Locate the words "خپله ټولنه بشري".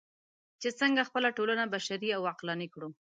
1.09-2.09